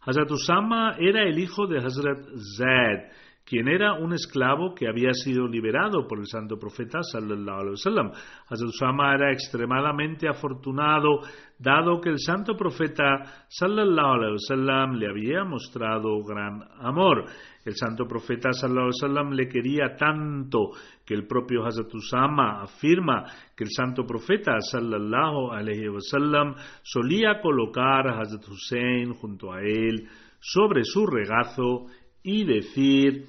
[0.00, 2.18] Hazrat Usama era el hijo de Hazrat
[2.56, 3.10] Zaid
[3.46, 8.10] quien era un esclavo que había sido liberado por el santo profeta sallallahu alaihi wasallam.
[8.48, 11.20] Hazrat Usama era extremadamente afortunado
[11.56, 17.24] dado que el santo profeta sallallahu alaihi wasallam le había mostrado gran amor.
[17.64, 20.70] El santo profeta sallallahu alaihi wasallam le quería tanto
[21.04, 23.24] que el propio Hazrat Usama afirma
[23.56, 30.08] que el santo profeta sallallahu alaihi wasallam solía colocar a Hazrat Hussein junto a él
[30.40, 31.86] sobre su regazo
[32.26, 33.26] y decir,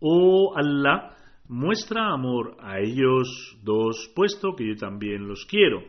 [0.00, 1.14] oh Allah,
[1.46, 5.82] muestra amor a ellos dos, puesto que yo también los quiero.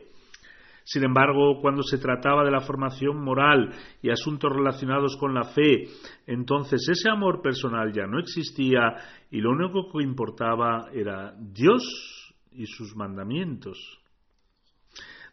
[0.83, 5.85] Sin embargo, cuando se trataba de la formación moral y asuntos relacionados con la fe,
[6.27, 8.95] entonces ese amor personal ya no existía
[9.31, 13.77] y lo único que importaba era Dios y sus mandamientos.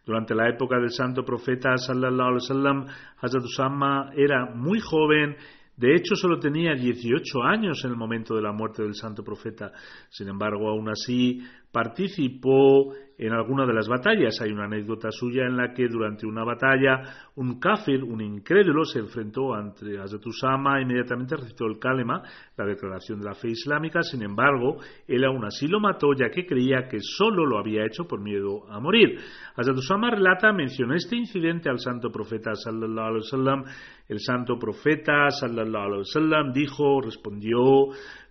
[0.05, 2.87] Durante la época del santo profeta sallallahu alaihi wasallam,
[3.21, 5.35] Hazrat Usama era muy joven
[5.77, 9.73] de hecho, solo tenía 18 años en el momento de la muerte del santo profeta.
[10.09, 11.43] Sin embargo, aún así
[11.77, 14.41] participó en alguna de las batallas.
[14.41, 17.03] Hay una anécdota suya en la que durante una batalla
[17.35, 22.23] un kafir, un incrédulo, se enfrentó ante Hazrat Usama e inmediatamente recitó el kalema,
[22.57, 24.01] la declaración de la fe islámica.
[24.01, 28.05] Sin embargo, él aún así lo mató ya que creía que solo lo había hecho
[28.05, 29.19] por miedo a morir.
[29.55, 33.65] Hazrat Usama relata, mencionó este incidente al santo profeta sallallahu alaihi wasallam.
[34.09, 37.59] El santo profeta sallallahu alaihi wasallam dijo, respondió,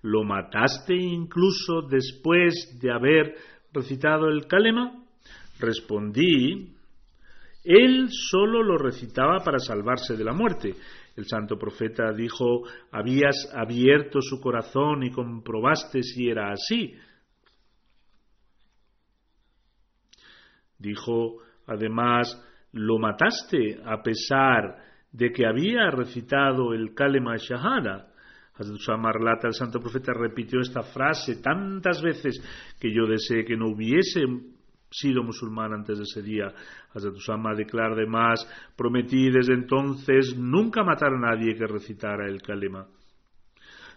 [0.05, 3.33] ¿Lo mataste incluso después de haber
[3.73, 5.03] recitado el kalema?
[5.59, 6.75] Respondí,
[7.63, 10.75] él solo lo recitaba para salvarse de la muerte.
[11.15, 16.93] El santo profeta dijo, habías abierto su corazón y comprobaste si era así.
[20.77, 22.29] Dijo, además,
[22.73, 28.11] lo mataste a pesar de que había recitado el Kalema Shahada.
[28.57, 29.11] Hazrat Usama
[29.43, 32.41] el santo profeta repitió esta frase tantas veces
[32.79, 34.21] que yo deseé que no hubiese
[34.89, 36.53] sido musulmán antes de ese día.
[36.93, 38.47] Hazrat Usama declara además,
[38.77, 42.87] prometí desde entonces nunca matar a nadie que recitara el kalima.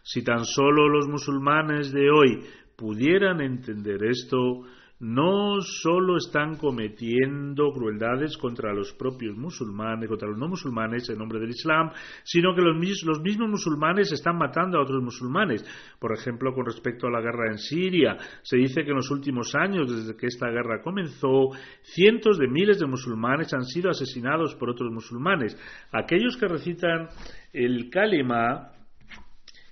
[0.02, 2.44] Si tan solo los musulmanes de hoy
[2.76, 4.64] pudieran entender esto,
[5.00, 11.38] no solo están cometiendo crueldades contra los propios musulmanes, contra los no musulmanes en nombre
[11.38, 11.90] del Islam,
[12.24, 15.64] sino que los, mismos musulmanes están matando a otros musulmanes.
[16.00, 19.54] Por ejemplo, con respecto a la guerra en Siria, se dice que en los últimos
[19.54, 21.50] años, desde que esta guerra comenzó,
[21.82, 25.56] cientos de miles de musulmanes han sido asesinados por otros musulmanes.
[25.92, 27.08] Aquellos que recitan
[27.52, 28.72] el kalima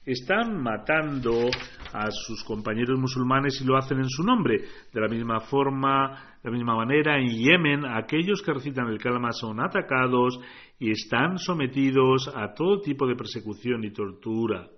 [0.07, 1.51] están matando
[1.93, 4.57] a sus compañeros musulmanes y lo hacen en su nombre.
[4.93, 9.33] De la misma forma, de la misma manera, en Yemen, aquellos que recitan el kalama
[9.33, 10.39] son atacados
[10.79, 14.69] y están sometidos a todo tipo de persecución y tortura.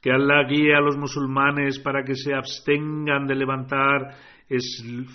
[0.00, 4.16] Que Allah guíe a los musulmanes para que se abstengan de levantar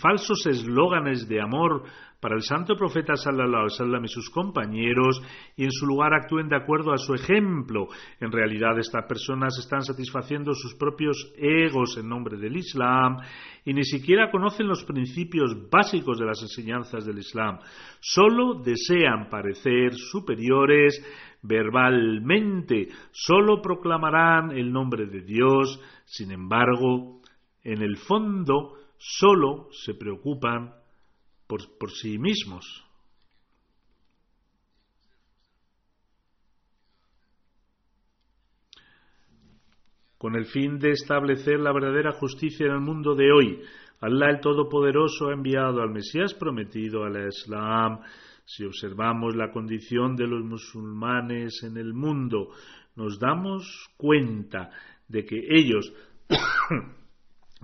[0.01, 1.83] falsos eslóganes de amor
[2.21, 5.21] para el santo profeta sallallahu alaihi y sus compañeros
[5.55, 7.87] y en su lugar actúen de acuerdo a su ejemplo.
[8.19, 13.17] En realidad estas personas están satisfaciendo sus propios egos en nombre del Islam
[13.63, 17.59] y ni siquiera conocen los principios básicos de las enseñanzas del Islam.
[17.99, 21.05] Solo desean parecer superiores
[21.43, 27.21] verbalmente, solo proclamarán el nombre de Dios, sin embargo,
[27.63, 30.73] en el fondo solo se preocupan
[31.47, 32.83] por, sí mismos.
[40.17, 43.61] Con el fin de establecer la verdadera justicia en el mundo de hoy,
[44.01, 47.99] Allah el Todopoderoso ha enviado al Mesías prometido al Islam.
[48.43, 52.49] Si observamos la condición de los musulmanes en el mundo,
[52.95, 54.71] nos damos cuenta
[55.07, 55.93] de que ellos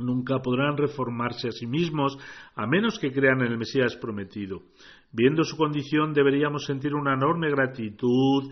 [0.01, 2.17] nunca podrán reformarse a sí mismos
[2.55, 4.61] a menos que crean en el Mesías prometido.
[5.11, 8.51] Viendo su condición deberíamos sentir una enorme gratitud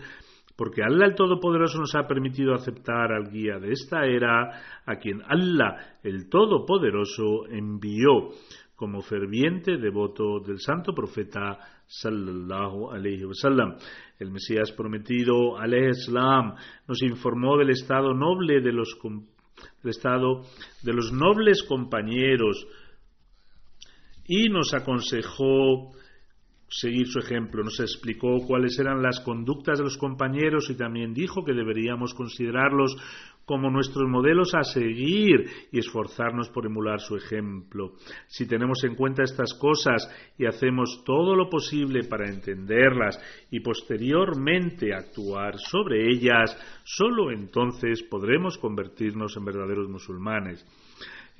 [0.60, 5.22] porque Allah el Todopoderoso nos ha permitido aceptar al guía de esta era, a quien
[5.22, 8.28] Allah el Todopoderoso envió
[8.76, 13.76] como ferviente devoto del santo profeta sallallahu alaihi wasallam.
[14.18, 16.54] El Mesías prometido, alayhi salam,
[16.86, 18.94] nos informó del estado noble de los
[19.82, 20.42] del estado
[20.82, 22.66] de los nobles compañeros
[24.26, 25.92] y nos aconsejó
[26.70, 31.44] seguir su ejemplo, nos explicó cuáles eran las conductas de los compañeros y también dijo
[31.44, 32.96] que deberíamos considerarlos
[33.44, 37.94] como nuestros modelos a seguir y esforzarnos por emular su ejemplo.
[38.28, 40.08] Si tenemos en cuenta estas cosas
[40.38, 43.18] y hacemos todo lo posible para entenderlas
[43.50, 50.64] y posteriormente actuar sobre ellas, solo entonces podremos convertirnos en verdaderos musulmanes.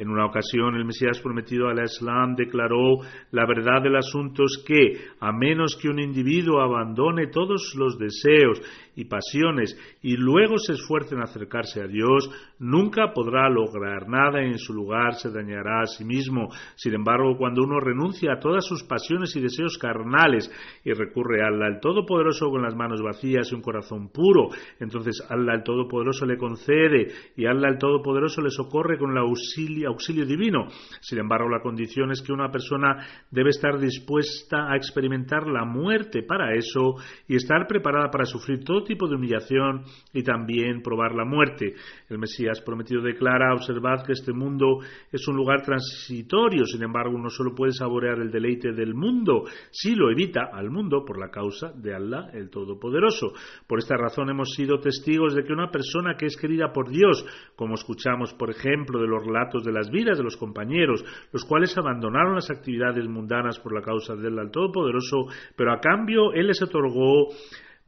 [0.00, 3.00] En una ocasión el Mesías prometido al Islam declaró
[3.32, 8.62] la verdad del asunto es que, a menos que un individuo abandone todos los deseos
[8.96, 14.48] y pasiones y luego se esfuerce en acercarse a Dios, nunca podrá lograr nada y
[14.48, 16.48] en su lugar se dañará a sí mismo.
[16.76, 20.50] Sin embargo, cuando uno renuncia a todas sus pasiones y deseos carnales
[20.84, 25.24] y recurre a Allah el Todopoderoso con las manos vacías y un corazón puro, entonces
[25.28, 30.26] Allah el Todopoderoso le concede y Allah el Todopoderoso le socorre con el auxilio, auxilio
[30.26, 30.66] divino.
[31.00, 32.96] Sin embargo, la condición es que una persona
[33.30, 36.96] debe estar dispuesta a experimentar la muerte para eso
[37.28, 41.74] y estar preparada para sufrir todo tipo de humillación y también probar la muerte.
[42.08, 44.80] El Mesías prometido declara, observad que este mundo
[45.12, 49.94] es un lugar transitorio, sin embargo uno solo puede saborear el deleite del mundo si
[49.94, 53.32] lo evita al mundo por la causa de Allah el Todopoderoso.
[53.68, 57.24] Por esta razón hemos sido testigos de que una persona que es querida por Dios,
[57.54, 61.78] como escuchamos por ejemplo de los relatos de las vidas de los compañeros, los cuales
[61.78, 66.48] abandonaron las actividades mundanas por la causa de Allah el Todopoderoso, pero a cambio Él
[66.48, 67.28] les otorgó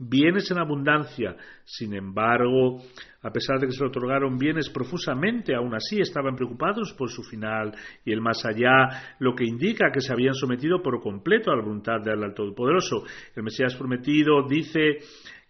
[0.09, 1.37] bienes en abundancia.
[1.65, 2.83] Sin embargo,
[3.23, 7.23] a pesar de que se le otorgaron bienes profusamente, aún así estaban preocupados por su
[7.23, 7.73] final
[8.05, 11.63] y el más allá, lo que indica que se habían sometido por completo a la
[11.63, 13.05] voluntad del Todopoderoso.
[13.37, 14.99] El Mesías prometido dice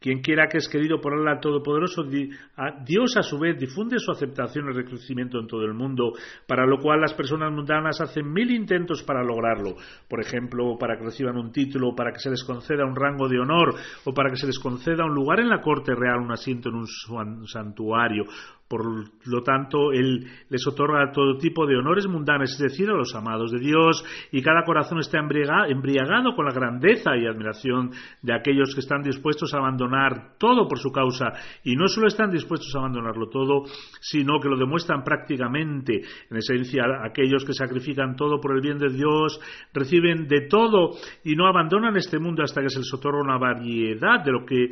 [0.03, 4.66] Quien quiera que es querido por Allah Todopoderoso, Dios a su vez difunde su aceptación
[4.68, 6.12] y reconocimiento en todo el mundo,
[6.46, 9.76] para lo cual las personas mundanas hacen mil intentos para lograrlo.
[10.09, 13.38] Por ejemplo, para que reciban un título, para que se les conceda un rango de
[13.38, 16.68] honor, o para que se les conceda un lugar en la corte real, un asiento
[16.68, 18.24] en un santuario,
[18.73, 23.14] por lo tanto, Él les otorga todo tipo de honores mundanos, es decir, a los
[23.14, 27.91] amados de Dios, y cada corazón está embriagado con la grandeza y admiración
[28.23, 32.31] de aquellos que están dispuestos a abandonar todo por su causa, y no solo están
[32.31, 33.64] dispuestos a abandonarlo todo,
[34.01, 36.01] sino que lo demuestran prácticamente.
[36.31, 39.39] En esencia, aquellos que sacrifican todo por el bien de Dios,
[39.75, 40.93] reciben de todo
[41.25, 44.70] y no abandonan este mundo hasta que se les otorga una variedad de lo que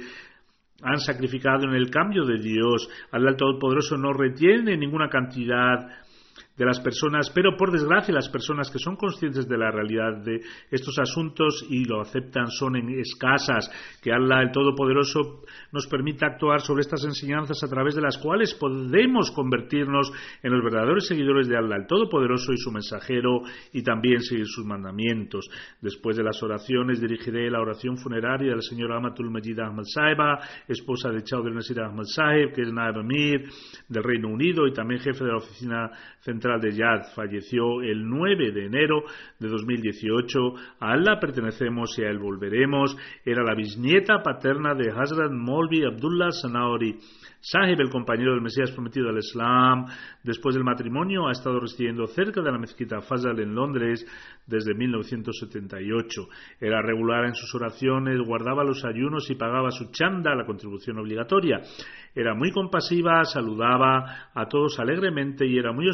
[0.82, 2.88] han sacrificado en el cambio de Dios.
[3.10, 5.88] al Todopoderoso no retiene ninguna cantidad
[6.60, 10.42] de las personas, pero por desgracia las personas que son conscientes de la realidad de
[10.70, 13.70] estos asuntos y lo aceptan son escasas.
[14.02, 15.40] Que Allah el Todopoderoso
[15.72, 20.62] nos permita actuar sobre estas enseñanzas a través de las cuales podemos convertirnos en los
[20.62, 23.40] verdaderos seguidores de Allah el Todopoderoso y su mensajero
[23.72, 25.48] y también seguir sus mandamientos.
[25.80, 30.38] Después de las oraciones dirigiré la oración funeraria del señor Amatul Majid Ahmad Saiba,
[30.68, 33.48] esposa de Chowdhury Nasir Ahmad Saib, que es Naib Amir
[33.88, 35.90] del Reino Unido y también jefe de la oficina
[36.20, 39.02] central de Yad, falleció el 9 de enero
[39.38, 40.38] de 2018.
[40.80, 42.96] A Allah pertenecemos y a él volveremos.
[43.24, 46.98] Era la bisnieta paterna de Hazrat Molvi Abdullah Sanaori.
[47.42, 49.86] Sahib, el compañero del Mesías prometido al Islam,
[50.22, 54.04] después del matrimonio ha estado residiendo cerca de la mezquita Fazal en Londres
[54.46, 56.28] desde 1978.
[56.60, 61.62] Era regular en sus oraciones, guardaba los ayunos y pagaba su chanda, la contribución obligatoria.
[62.14, 65.88] Era muy compasiva, saludaba a todos alegremente y era muy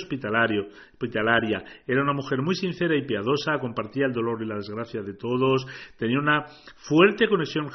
[0.54, 1.62] hospitalaria.
[1.86, 5.66] Era una mujer muy sincera y piadosa, compartía el dolor y la desgracia de todos,
[5.98, 6.44] tenía una
[6.88, 7.68] fuerte conexión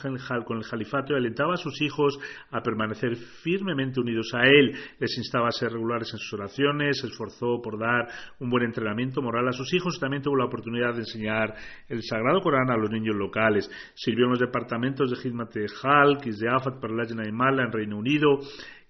[0.46, 2.18] con el califato y alentaba a sus hijos
[2.52, 4.72] a permanecer firmemente unidos a él.
[5.00, 8.08] Les instaba a ser regulares en sus oraciones, se esforzó por dar
[8.40, 11.54] un buen entrenamiento moral a sus hijos y también tuvo la oportunidad de enseñar
[11.88, 13.70] el Sagrado Corán a los niños locales.
[13.94, 15.52] Sirvió en los departamentos de Hizmat
[15.84, 18.40] Halk y de Afat para la en Reino Unido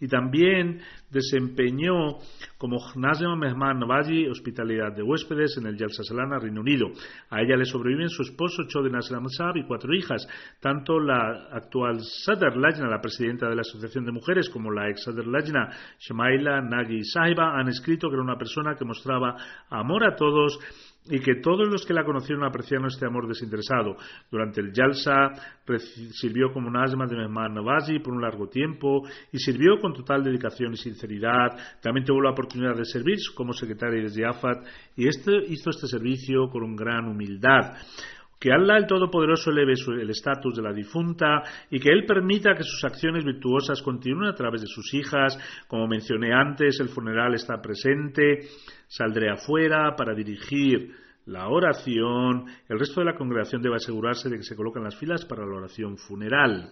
[0.02, 0.82] y también
[1.12, 2.18] desempeñó
[2.58, 6.88] como Nazem Mehman Navaji hospitalidad de huéspedes en el Yalsa Salana, Reino Unido.
[7.30, 9.26] A ella le sobreviven su esposo Choden Aslam
[9.56, 10.28] y cuatro hijas.
[10.60, 15.04] Tanto la actual Sadr Lajna, la presidenta de la Asociación de Mujeres, como la ex
[15.04, 19.36] Sadr Lajna, Shamaila Nagi Sahiba, han escrito que era una persona que mostraba
[19.70, 20.60] amor a todos
[21.10, 23.96] y que todos los que la conocieron apreciaron este amor desinteresado.
[24.30, 25.32] Durante el Yalsa
[26.12, 30.24] sirvió como una asma de Mehman Navazi por un largo tiempo y sirvió con total
[30.24, 31.58] dedicación y sinceridad.
[31.82, 36.50] También tuvo la oportunidad de servir como secretaria de Afat y este, hizo este servicio
[36.50, 37.74] con un gran humildad
[38.42, 42.64] que Allah el Todopoderoso eleve el estatus de la difunta y que Él permita que
[42.64, 45.38] sus acciones virtuosas continúen a través de sus hijas.
[45.68, 48.40] Como mencioné antes, el funeral está presente.
[48.88, 50.90] Saldré afuera para dirigir
[51.28, 52.46] la oración.
[52.68, 55.58] El resto de la congregación debe asegurarse de que se colocan las filas para la
[55.58, 56.72] oración funeral.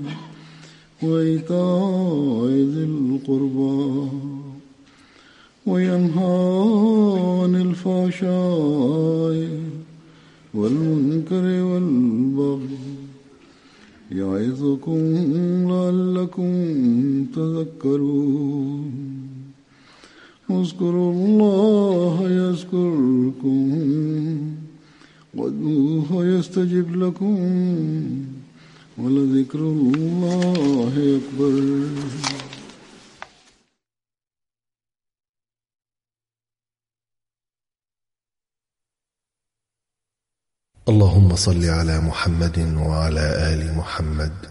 [1.03, 4.07] وإيتاء ذي القربى
[5.65, 6.37] وينهى
[7.41, 9.37] عن الفحشاء
[10.53, 12.77] والمنكر والبغي
[14.11, 15.01] يعظكم
[15.71, 16.51] لعلكم
[17.35, 18.91] تذكرون.
[20.51, 23.67] اذكروا الله يذكركم
[25.35, 27.37] وادعوه يستجب لكم.
[28.97, 31.53] ولذكر الله أكبر.
[40.89, 44.45] اللهم صل على محمد وعلى آل محمد.